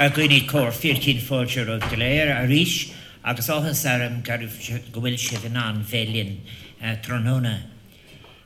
[0.00, 2.88] a gcuine cór fícinn fáte ó go léir a ríis
[3.20, 6.40] agus áhas am gar gohfuil si an an bhelinn
[7.04, 7.68] tróna.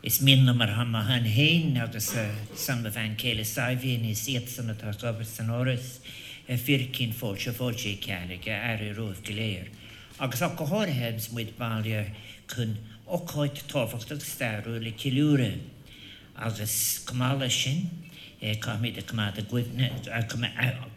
[0.02, 2.10] Is min mar ha ma han héin agus
[2.54, 6.00] san bhein céile saihíon is siad sanna tá gobar san áras
[6.48, 9.68] fircinn fóte fóte ceige ar i roh goléir.
[10.18, 12.10] Agus a go háirhems muid bailile
[12.48, 12.74] chun
[13.06, 15.60] óáid táfacht staú le ciúre
[16.34, 17.90] agus cumála sin
[18.42, 20.93] cumid a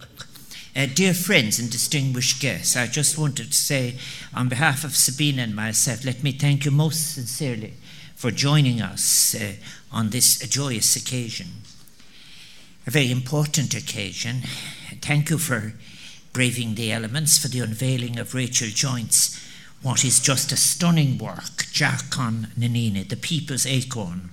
[0.76, 3.94] Uh, dear friends and distinguished guests, I just wanted to say,
[4.34, 7.74] on behalf of Sabina and myself, let me thank you most sincerely
[8.16, 9.52] for joining us uh,
[9.92, 11.46] on this joyous occasion.
[12.88, 14.42] A very important occasion.
[15.00, 15.74] Thank you for
[16.34, 19.40] braving the elements for the unveiling of Rachel Joynt's
[19.82, 24.30] what is just a stunning work, Jackon Nanina, the people's acorn.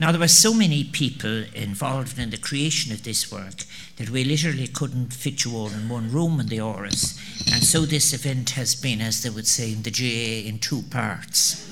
[0.00, 3.64] Now, there were so many people involved in the creation of this work
[3.96, 7.16] that we literally couldn't fit you all in one room in the Áras.
[7.52, 10.82] And so this event has been, as they would say in the GA, in two
[10.90, 11.70] parts.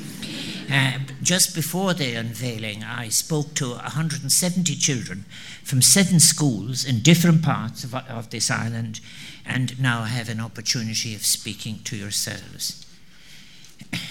[0.72, 5.26] Uh, just before the unveiling, I spoke to 170 children
[5.62, 9.00] from seven schools in different parts of, of this island,
[9.44, 12.86] and now I have an opportunity of speaking to yourselves.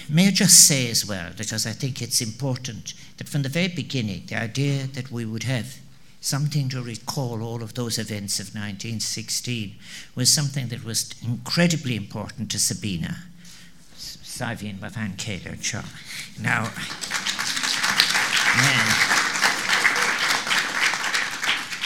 [0.08, 3.66] May I just say as well, because I think it's important, that from the very
[3.66, 5.78] beginning, the idea that we would have
[6.20, 9.74] something to recall all of those events of 1916
[10.14, 13.24] was something that was incredibly important to Sabina.
[14.42, 15.56] Savian Van Kaler
[16.40, 16.72] Now,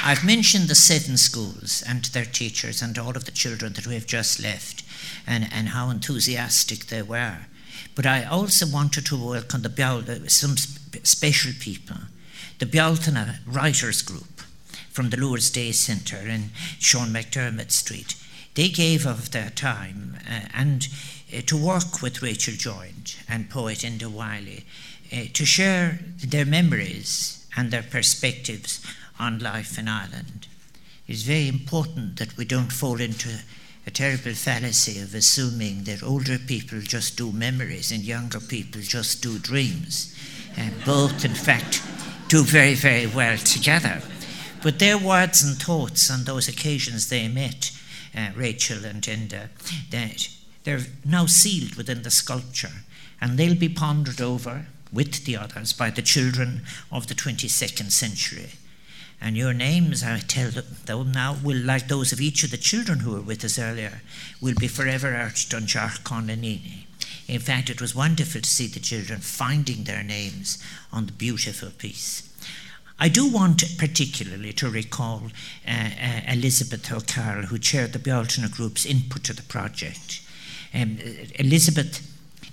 [0.02, 3.92] I've mentioned the seven schools and their teachers and all of the children that we
[3.92, 4.84] have just left
[5.26, 7.40] and, and how enthusiastic they were.
[7.94, 11.98] But I also wanted to welcome the Bial, some special people.
[12.58, 14.40] The Bealtaine Writers Group
[14.90, 18.14] from the Lourdes Day Centre in Sean McDermott Street.
[18.54, 20.88] They gave of their time uh, and
[21.34, 24.64] uh, to work with Rachel Joynt and poet Enda Wiley
[25.12, 28.84] uh, to share their memories and their perspectives
[29.18, 30.46] on life in Ireland.
[31.08, 33.40] It's very important that we don't fall into
[33.86, 39.22] a terrible fallacy of assuming that older people just do memories and younger people just
[39.22, 40.14] do dreams.
[40.56, 41.82] And both, in fact,
[42.28, 44.02] do very, very well together.
[44.62, 47.70] But their words and thoughts on those occasions they met,
[48.16, 49.48] uh, Rachel and Enda,
[49.90, 50.28] that
[50.66, 52.82] they're now sealed within the sculpture
[53.20, 58.50] and they'll be pondered over with the others by the children of the 22nd century.
[59.20, 62.98] And your names, I tell them now, will, like those of each of the children
[62.98, 64.02] who were with us earlier,
[64.42, 66.84] will be forever etched on Dearcán na nDaoine.
[67.28, 70.62] In fact, it was wonderful to see the children finding their names
[70.92, 72.28] on the beautiful piece.
[72.98, 75.22] I do want particularly to recall
[75.66, 80.25] uh, uh, Elizabeth O'Carroll, who chaired the Bealtaine Group's input to the project.
[80.74, 80.98] Um,
[81.38, 82.02] Elizabeth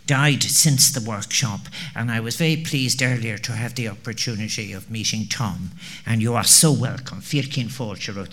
[0.06, 1.62] died since the workshop,
[1.96, 5.72] and I was very pleased earlier to have the opportunity of meeting Tom.
[6.06, 7.22] And you are so welcome.
[7.22, 7.70] Firkin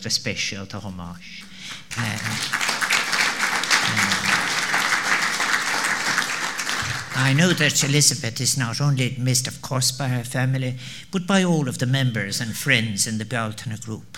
[0.03, 1.45] the special homage.
[1.97, 2.19] Uh,
[7.23, 10.77] I know that Elizabeth is not only missed, of course, by her family,
[11.13, 14.17] but by all of the members and friends in the Bealtaine group.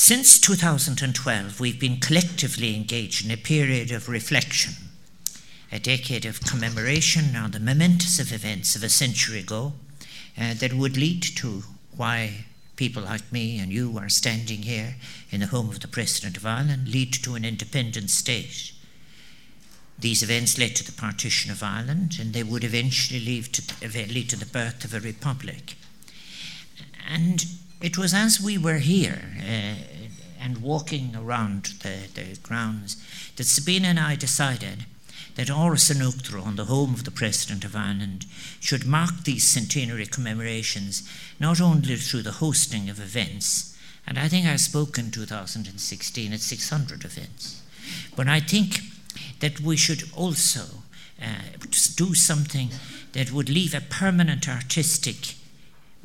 [0.00, 4.74] Since 2012, we've been collectively engaged in a period of reflection
[5.72, 9.72] a decade of commemoration on the momentous events of a century ago
[10.40, 11.64] uh, that would lead to
[11.96, 12.44] why
[12.76, 14.94] people like me and you are standing here
[15.32, 18.70] in the home of the President of Ireland, lead to an independent state.
[19.98, 24.30] These events led to the partition of Ireland, and they would eventually lead to, lead
[24.30, 25.74] to the birth of a republic.
[27.04, 27.44] And
[27.80, 29.74] it was as we were here uh,
[30.40, 32.96] and walking around the, the grounds
[33.36, 34.86] that Sabina and I decided
[35.36, 38.26] that Áras an Uachtaráin, the home of the President of Ireland,
[38.58, 41.08] should mark these centenary commemorations
[41.38, 46.40] not only through the hosting of events, and I think I spoke in 2016 at
[46.40, 47.62] 600 events,
[48.16, 48.80] but I think
[49.38, 50.82] that we should also
[51.22, 51.26] uh,
[51.94, 52.70] do something
[53.12, 55.34] that would leave a permanent artistic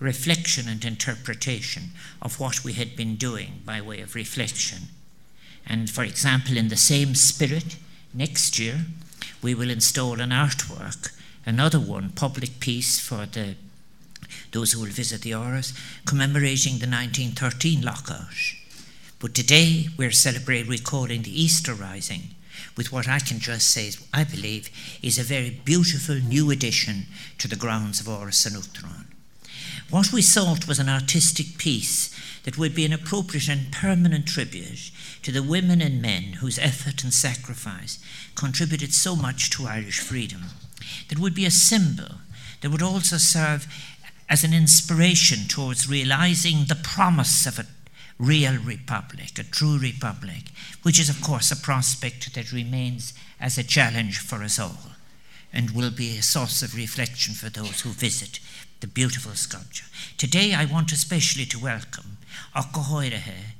[0.04, 1.84] reflection and interpretation
[2.22, 4.90] of what we had been doing by way of reflection.
[5.66, 7.78] And for example, in the same spirit,
[8.14, 8.86] next year
[9.42, 11.14] we will install an artwork,
[11.46, 13.56] another one, public piece for the
[14.52, 15.74] those who will visit the Áras,
[16.06, 18.54] commemorating the 1913 lockout.
[19.20, 22.36] But today we're celebrating recalling the Easter Rising,
[22.78, 24.70] with what I can just say, I believe,
[25.02, 27.06] is a very beautiful new addition
[27.40, 29.03] to the grounds of Uachtaráin.
[29.90, 32.10] What we sought was an artistic piece
[32.44, 34.92] that would be an appropriate and permanent tribute
[35.22, 38.00] to the women and men whose effort and sacrifice
[38.36, 40.46] contributed so much to Irish freedom,
[41.10, 42.16] that would be a symbol
[42.62, 43.68] that would also serve
[44.30, 47.68] as an inspiration towards realizing the promise of a
[48.18, 50.44] real republic, a true republic,
[50.82, 54.94] which is, of course, a prospect that remains as a challenge for us all
[55.52, 58.40] and will be a source of reflection for those who visit
[58.84, 59.86] the beautiful sculpture.
[60.18, 62.18] Today, I want especially to welcome
[62.54, 63.56] Okahoirahe.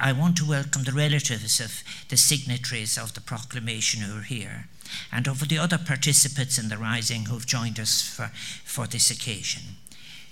[0.00, 4.66] I want to welcome the relatives of the signatories of the proclamation who are here
[5.12, 8.32] and of the other participants in the rising who've joined us for,
[8.64, 9.62] for this occasion.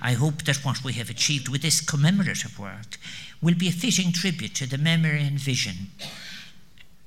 [0.00, 2.98] I hope that what we have achieved with this commemorative work
[3.40, 5.90] will be a fitting tribute to the memory and vision,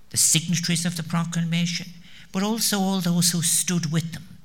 [0.09, 1.87] the signatories of the proclamation,
[2.31, 4.37] but also all those who stood with them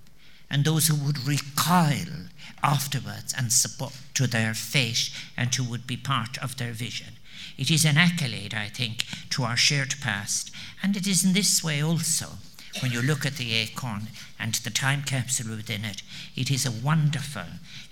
[0.50, 2.28] and those who would recoil
[2.62, 7.14] afterwards and support to their fate and who would be part of their vision.
[7.58, 10.50] It is an accolade, I think, to our shared past,
[10.82, 12.38] and it is in this way also
[12.80, 14.08] when you look at the acorn
[14.38, 16.02] and the time capsule within it,
[16.34, 17.42] it is a wonderful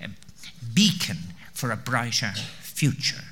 [0.03, 0.09] uh,
[0.75, 1.19] beacon
[1.53, 3.25] for a brighter future.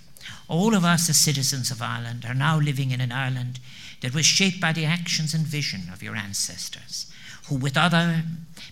[0.48, 3.60] All of us as citizens of Ireland are now living in an Ireland
[4.00, 7.06] that was shaped by the actions and vision of your ancestors,
[7.46, 8.22] who, with other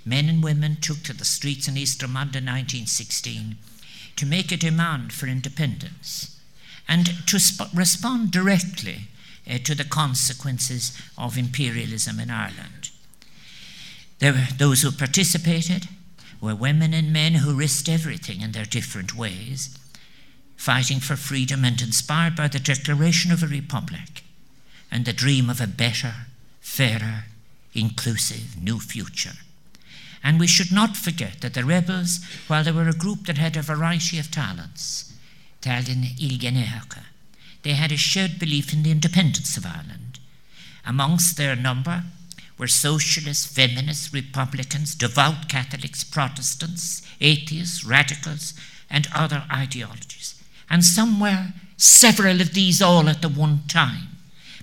[0.05, 3.57] men and women, took to the streets in Easter Monday 1916
[4.17, 6.41] to make a demand for independence
[6.89, 9.09] and to sp- respond directly
[9.49, 12.91] uh, to the consequences of imperialism in Ireland.
[14.19, 15.89] There were those who participated
[16.41, 19.77] were women and men who risked everything in their different ways,
[20.57, 24.23] fighting for freedom and inspired by the declaration of a republic
[24.91, 26.15] and the dream of a better,
[26.61, 27.25] fairer,
[27.75, 29.35] inclusive new future.
[30.23, 33.57] And we should not forget that the rebels, while they were a group that had
[33.57, 35.13] a variety of talents,
[35.63, 35.71] they
[37.75, 40.19] had a shared belief in the independence of Ireland.
[40.85, 42.05] Amongst their number
[42.59, 48.55] were socialists, feminists, Republicans, devout Catholics, Protestants, atheists, radicals,
[48.91, 50.35] and other ideologies.
[50.69, 54.09] And some were several of these all at the one time.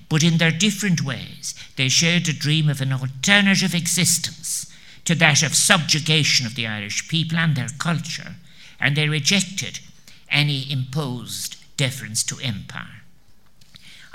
[0.09, 4.71] But in their different ways, they shared a dream of an alternative existence
[5.05, 8.35] to that of subjugation of the Irish people and their culture,
[8.79, 9.79] and they rejected
[10.29, 13.03] any imposed deference to empire.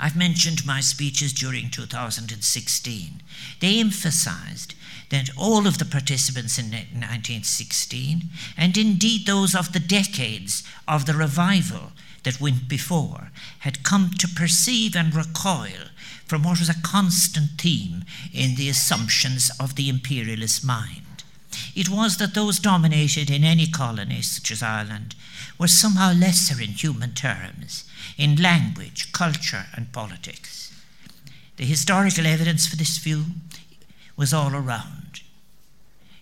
[0.03, 3.21] I've mentioned my speeches during 2016.
[3.59, 4.73] They emphasized
[5.11, 8.23] that all of the participants in 1916,
[8.57, 11.91] and indeed those of the decades of the revival
[12.23, 15.89] that went before, had come to perceive and recoil
[16.25, 18.03] from what was a constant theme
[18.33, 21.23] in the assumptions of the imperialist mind.
[21.75, 25.13] It was that those dominated in any colony, such as Ireland,
[25.59, 27.83] were somehow lesser in human terms
[28.17, 30.73] in language, culture, and politics.
[31.57, 33.25] The historical evidence for this view
[34.15, 35.21] was all around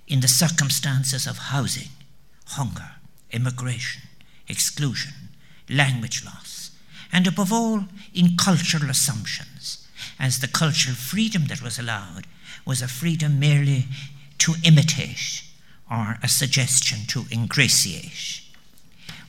[0.07, 1.89] in the circumstances of housing,
[2.47, 2.91] hunger,
[3.31, 4.01] immigration,
[4.47, 5.13] exclusion,
[5.69, 6.71] language loss,
[7.11, 9.87] and above all in cultural assumptions,
[10.19, 12.25] as the cultural freedom that was allowed
[12.65, 13.85] was a freedom merely
[14.39, 15.43] to imitate
[15.89, 18.41] or a suggestion to ingratiate.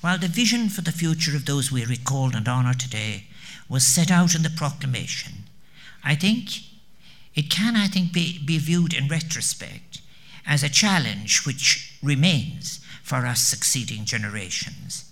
[0.00, 3.24] While the vision for the future of those we recall and honour today
[3.68, 5.44] was set out in the proclamation,
[6.02, 6.62] I think
[7.34, 10.00] it can, I think, be, be viewed in retrospect
[10.46, 15.04] as a challenge which remains for us succeeding generations,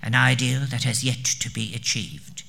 [0.00, 2.44] an ideal that has yet to be achieved.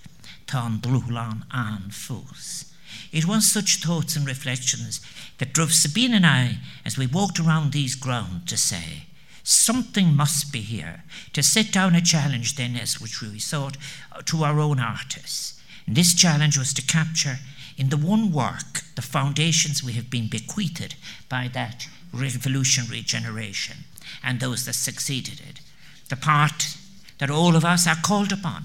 [0.46, 2.74] Tan Blulan an Fus.
[3.12, 5.02] It was such thoughts and reflections
[5.40, 9.07] that drove Sabina and I, as we walked around these grounds, to say,
[9.50, 13.78] Something must be here to set down a challenge, then, as which we thought,
[14.12, 15.58] uh, to our own artists.
[15.86, 17.38] And this challenge was to capture
[17.78, 20.96] in the one work the foundations we have been bequeathed
[21.30, 23.86] by that revolutionary generation
[24.22, 25.62] and those that succeeded it.
[26.10, 26.76] The part
[27.20, 28.64] that all of us are called upon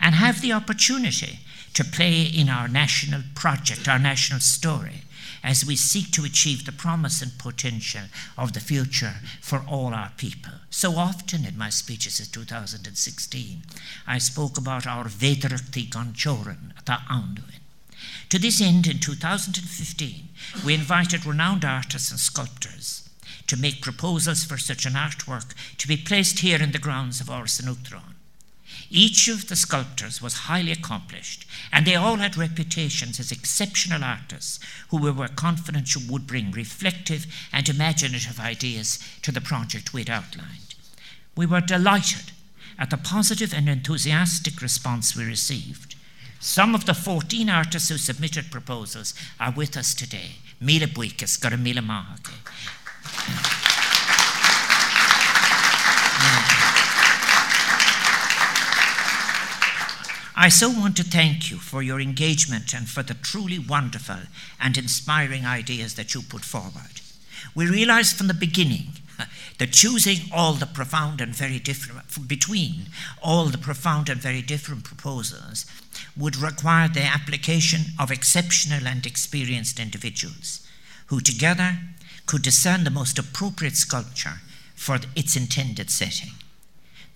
[0.00, 1.40] and have the opportunity
[1.74, 5.02] to play in our national project, our national story,
[5.42, 8.02] as we seek to achieve the promise and potential
[8.36, 10.52] of the future for all our people.
[10.70, 13.62] So often in my speeches in 2016,
[14.06, 17.60] I spoke about our Vedarakti Ganchoran, the Anduin.
[18.30, 20.28] To this end, in 2015,
[20.64, 23.08] we invited renowned artists and sculptors
[23.46, 27.26] to make proposals for such an artwork to be placed here in the grounds of
[27.26, 28.19] Uachtaráin.
[28.90, 34.58] Each of the sculptors was highly accomplished, and they all had reputations as exceptional artists
[34.88, 40.74] who we were confident would bring reflective and imaginative ideas to the project we'd outlined.
[41.36, 42.32] We were delighted
[42.78, 45.94] at the positive and enthusiastic response we received.
[46.40, 50.36] Some of the 14 artists who submitted proposals are with us today.
[50.60, 53.59] Mila Buikas, Garamila Mahake.
[60.40, 64.20] I so want to thank you for your engagement and for the truly wonderful
[64.58, 67.02] and inspiring ideas that you put forward.
[67.54, 68.86] We realized from the beginning
[69.58, 72.86] that choosing all the profound and very different, between
[73.22, 75.66] all the profound and very different proposals
[76.16, 80.66] would require the application of exceptional and experienced individuals
[81.08, 81.76] who together
[82.24, 84.40] could discern the most appropriate sculpture
[84.74, 86.30] for its intended setting.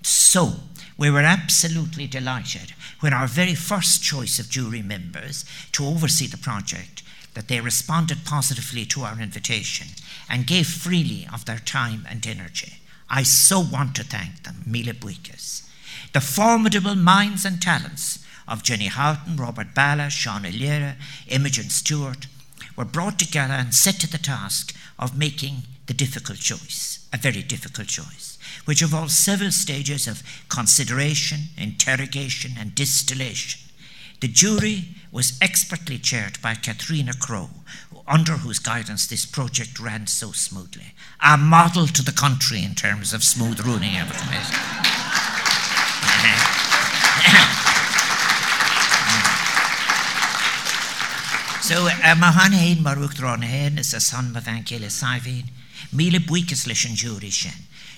[0.02, 0.56] So,
[0.96, 6.36] we were absolutely delighted when our very first choice of jury members to oversee the
[6.36, 7.02] project
[7.34, 9.88] that they responded positively to our invitation
[10.30, 12.74] and gave freely of their time and energy.
[13.10, 15.68] I so want to thank them, Mila Buikas.
[16.12, 20.94] The formidable minds and talents of Jenny Houghton, Robert Ballagh, Sean O'Leary,
[21.28, 22.26] Imogen Stewart
[22.76, 27.42] were brought together and set to the task of making the difficult choice, a very
[27.42, 33.60] difficult choice which involves several stages of consideration, interrogation, and distillation.
[34.20, 37.50] The jury was expertly chaired by Catriona Crowe,
[38.06, 40.94] under whose guidance this project ran so smoothly.
[41.20, 44.14] A model to the country in terms of smooth running of it.
[51.62, 55.44] So, uh, Mahan Dron is a son of Ankele Saivin,
[56.66, 57.52] Lishan Jury Shen.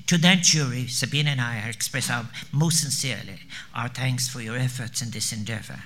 [0.07, 3.41] To that jury, Sabina and I express our most sincerely
[3.75, 5.81] our thanks for your efforts in this endeavor.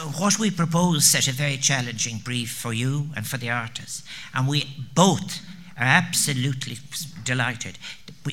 [0.00, 4.02] Uh, what we propose set a very challenging brief for you and for the artists,
[4.32, 5.40] and we both
[5.76, 6.78] are absolutely
[7.22, 7.78] delighted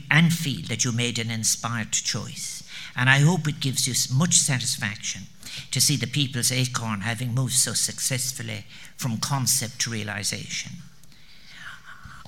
[0.10, 2.64] and feel that you made an inspired choice.
[2.96, 5.24] And I hope it gives you much satisfaction
[5.72, 8.66] to see the people's acorn having moved so successfully
[8.98, 10.74] from concept to realization.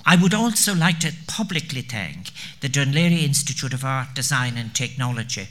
[0.04, 5.48] I would also like to publicly thank the Laoghaire Institute of Art, Design and Technology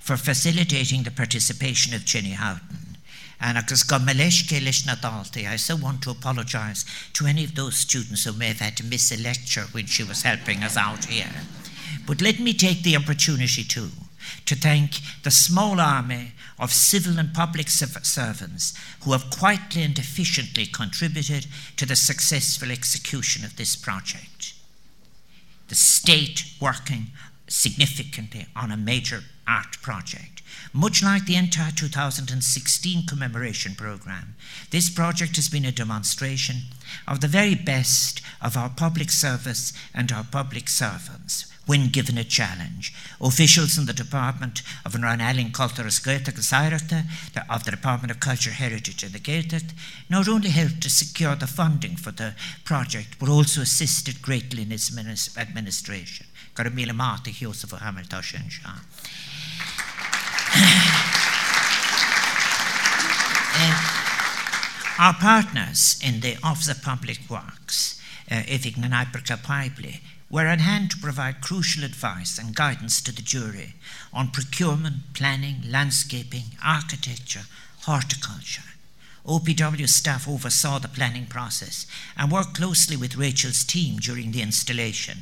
[0.00, 2.98] for facilitating the participation of Jenny Houghton.
[3.40, 6.84] And I so want to apologise
[7.14, 10.04] to any of those students who may have had to miss a lecture when she
[10.04, 11.30] was helping us out here.
[12.06, 13.88] But let me take the opportunity too
[14.46, 20.66] to thank the small army of civil and public servants who have quietly and efficiently
[20.66, 24.54] contributed to the successful execution of this project.
[25.68, 27.08] The state working
[27.48, 30.42] significantly on a major art project.
[30.72, 34.34] Much like the entire 2016 commemoration program,
[34.70, 36.56] this project has been a demonstration
[37.06, 42.24] of the very best of our public service and our public servants when given a
[42.24, 42.94] challenge.
[43.20, 46.38] Officials in the Department of Ranelling Culturas Gaeltacht
[47.50, 49.72] of the Department of Culture, Heritage and the Gaeltacht
[50.08, 54.72] not only helped to secure the funding for the project, but also assisted greatly in
[54.72, 54.90] its
[55.36, 56.26] administration.
[64.98, 70.90] Our partners in the Office of Public Works, uh, Ifig Nanaiperka Pipley, were on hand
[70.90, 73.74] to provide crucial advice and guidance to the jury
[74.12, 77.44] on procurement, planning, landscaping, architecture,
[77.82, 78.62] horticulture.
[79.24, 85.18] OPW staff oversaw the planning process and worked closely with Rachel's team during the installation.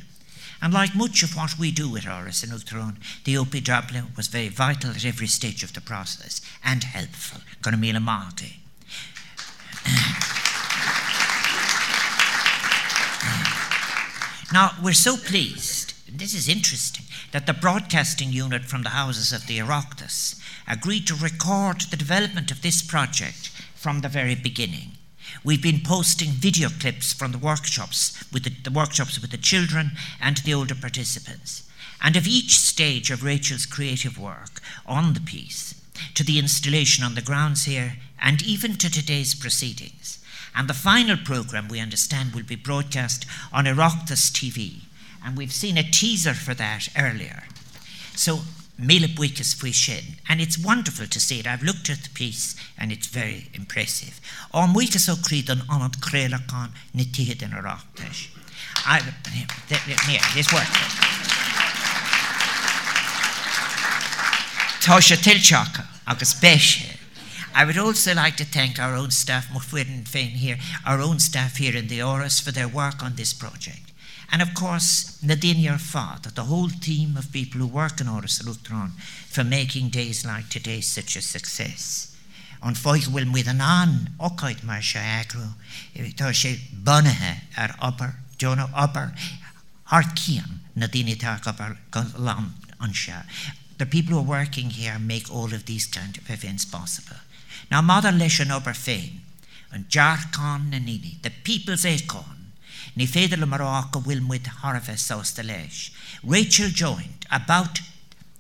[0.61, 4.49] And like much of what we do at Áras an Uachtaráin, the OPW was very
[4.49, 7.41] vital at every stage of the process and helpful.
[7.63, 8.61] Gonna Marty.
[14.53, 19.47] Now, we're so pleased, this is interesting, that the broadcasting unit from the houses of
[19.47, 24.93] the Oireachtas agreed to record the development of this project from the very beginning.
[25.43, 29.93] We've been posting video clips from the workshops with the, the workshops with the children
[30.21, 31.69] and the older participants.
[32.03, 35.75] And of each stage of Rachel's creative work on the piece,
[36.15, 40.19] to the installation on the grounds here, and even to today's proceedings.
[40.55, 44.83] And the final programme, we understand, will be broadcast on Oireachtas TV.
[45.25, 47.45] And we've seen a teaser for that earlier.
[48.15, 48.41] So,
[48.79, 50.19] Mila Buikas Fuishin.
[50.29, 51.47] And it's wonderful to see it.
[51.47, 54.21] I've looked at the piece and it's very impressive.
[54.53, 58.29] On Buikas o Creedon on Crelacan Nitihid in Oireachtas.
[60.11, 60.65] Yeah, this work.
[64.81, 66.94] Tasha Tilchaka, agus Beshe.
[67.57, 71.59] I would also like to thank our own staff, Mufurin Fain here, our own staff
[71.59, 73.93] here in the Áras for their work on this project.
[74.33, 78.43] And of course, Nadine your Father, the whole team of people who work in Oris
[78.43, 78.91] Lutron
[79.29, 82.17] for making days like today such a success.
[82.61, 85.53] An foich bhfuil muid an an ocaid mar se agru,
[85.95, 89.15] eh, tá sé bunathe ar upper Jonah upper
[89.93, 91.79] Harkian Nadine upper
[92.19, 93.25] lam ansha.
[93.79, 97.19] The people who are working here make all of these kind of events possible.
[97.71, 98.13] Now Mother
[98.53, 99.21] Ober Fain
[99.73, 102.53] and Dearcán na nDaoine, the people's acorn,
[102.95, 104.47] ni féidir le marrácha bhfuil muid
[105.45, 105.91] leis.
[106.23, 107.81] Rachel Joynt about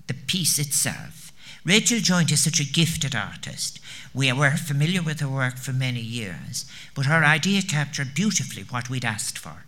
[0.07, 1.33] the piece itself.
[1.65, 3.81] Rachel Joynt is such a gifted artist.
[4.13, 8.91] We were familiar with her work for many years, but her idea captured beautifully what
[8.91, 9.65] we'd asked for.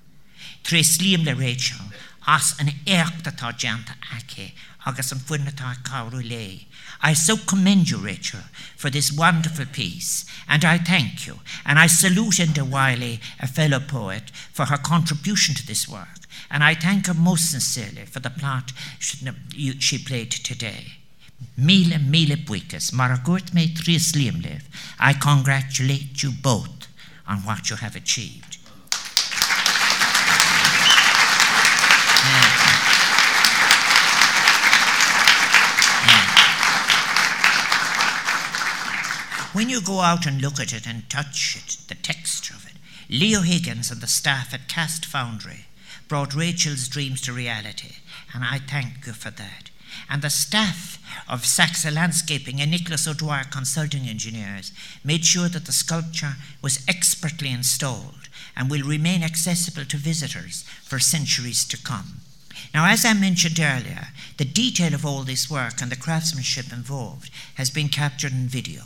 [0.62, 0.82] Tre
[1.24, 1.86] le Rachel
[2.26, 4.52] as an éachtatá deanta aice
[4.86, 6.60] agus an.
[7.02, 8.40] I so commend you, Rachel,
[8.76, 13.80] for this wonderful piece, and I thank you, and I salute Enda Wiley, a fellow
[13.80, 18.30] poet, for her contribution to this work, and I thank her most sincerely for the
[18.30, 20.92] part she played today.
[21.56, 24.14] Mille, mille buikas, Maragut me tris.
[24.98, 26.88] I congratulate you both
[27.26, 28.55] on what you have achieved.
[39.56, 42.74] When you go out and look at it and touch it, the texture of it,
[43.08, 45.64] Leo Higgins and the staff at Cast Foundry
[46.08, 47.94] brought Rachel's dreams to reality,
[48.34, 49.70] and I thank you for that.
[50.10, 55.72] And the staff of Saxa Landscaping and Nicholas O'Dwyer Consulting Engineers made sure that the
[55.72, 62.20] sculpture was expertly installed and will remain accessible to visitors for centuries to come.
[62.74, 67.30] Now, as I mentioned earlier, the detail of all this work and the craftsmanship involved
[67.54, 68.82] has been captured in video.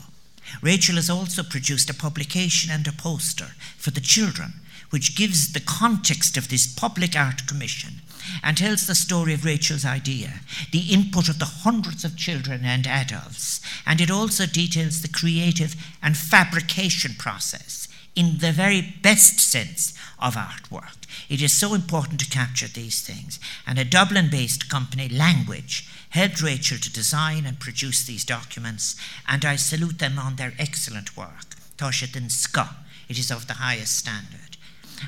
[0.63, 4.55] Rachel has also produced a publication and a poster for the children,
[4.91, 8.03] which gives the context of this public art commission
[8.43, 10.41] and tells the story of Rachel's idea,
[10.73, 15.75] the input of the hundreds of children and adults, and it also details the creative
[16.03, 20.97] and fabrication process in the very best sense of artwork.
[21.29, 23.39] It is so important to capture these things.
[23.67, 28.97] And a Dublin based company, Language, helped Rachel to design and produce these documents,
[29.27, 31.57] and I salute them on their excellent work.
[31.77, 32.77] Toshet Ska,
[33.09, 34.57] it is of the highest standard.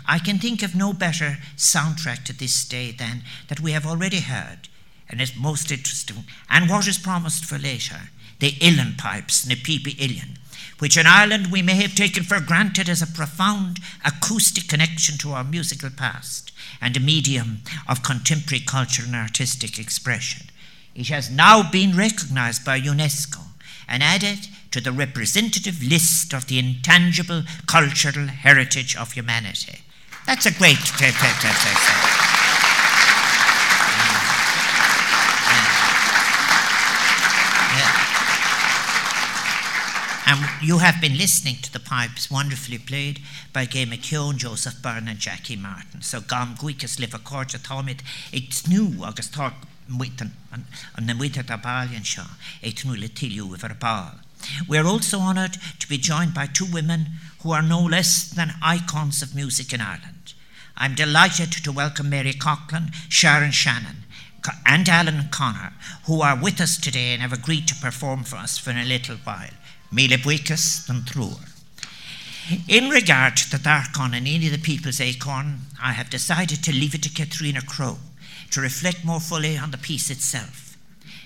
[0.06, 4.20] I can think of no better soundtrack to this day than that we have already
[4.20, 4.68] heard,
[5.08, 10.36] and it's most interesting, and what is promised for later the uilleann pipes, Nepipi Illan,
[10.80, 15.30] which in Ireland we may have taken for granted as a profound acoustic connection to
[15.30, 20.48] our musical past and a medium of contemporary culture and artistic expression.
[20.94, 23.40] It has now been recognized by UNESCO
[23.88, 29.81] and added to the representative list of the intangible cultural heritage of humanity.
[30.26, 30.78] That's a great.
[40.24, 43.20] And you have been listening to the pipes wonderfully played
[43.52, 46.00] by Gay McKeown, Joseph Byrne, and Jackie Martin.
[46.00, 48.00] So gam guicas live a corta thomit,
[48.33, 49.28] it's new agus
[53.74, 54.12] ball.
[54.68, 57.07] We are also honoured to be joined by two women
[57.42, 60.35] who are no less than icons of music in Ireland.
[60.76, 64.05] I'm delighted to welcome Mary Coughlan, Sharon Shannon,
[64.66, 65.72] and Alan Connor,
[66.07, 69.16] who are with us today and have agreed to perform for us for a little
[69.16, 69.50] while.
[69.92, 71.37] Mille buicas than truer.
[72.68, 76.72] In regard to the Darkon and any of the people's acorn, I have decided to
[76.72, 77.98] leave it to Catriona Crowe
[78.50, 80.76] to reflect more fully on the piece itself.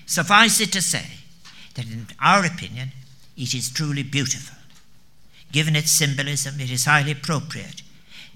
[0.05, 1.05] Suffice it to say
[1.75, 2.91] that, in our opinion,
[3.35, 4.57] it is truly beautiful.
[5.51, 7.81] Given its symbolism, it is highly appropriate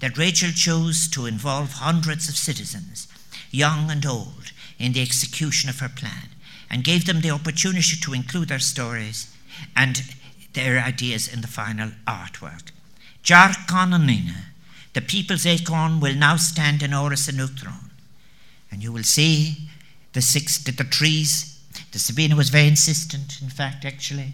[0.00, 3.08] that Rachel chose to involve hundreds of citizens,
[3.50, 6.28] young and old, in the execution of her plan
[6.68, 9.32] and gave them the opportunity to include their stories
[9.76, 10.02] and
[10.54, 12.72] their ideas in the final artwork.
[13.22, 14.34] Dearcán na nDaoine,
[14.94, 17.90] the people's acorn, will now stand in Áras an Uachtaráin,
[18.72, 19.68] and you will see
[20.14, 21.60] the six, the, the trees.
[21.92, 24.32] The Sabina was very insistent, in fact, actually,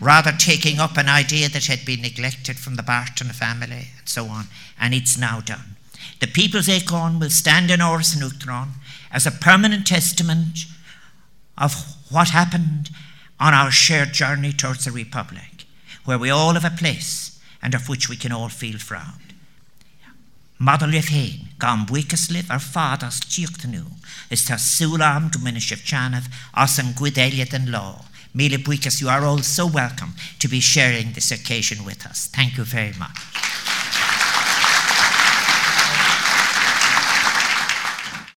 [0.00, 4.26] rather taking up an idea that had been neglected from the Barton family and so
[4.26, 4.46] on,
[4.78, 5.76] and it's now done.
[6.20, 8.68] The People's Acorn will stand in Áras an Uachtaráin
[9.10, 10.66] as a permanent testament
[11.56, 11.74] of
[12.10, 12.90] what happened
[13.38, 15.64] on our shared journey towards the Republic,
[16.04, 19.29] where we all have a place and of which we can all feel proud.
[20.60, 23.80] Madal leh féin gan buchas liv ar fadas tíochtanú,
[24.28, 28.04] is tá súlam Dominisif Chanov as an Guidelia and law.
[28.34, 32.28] Mila Buikas, you are all so welcome to be sharing this occasion with us.
[32.30, 33.16] Thank you very much.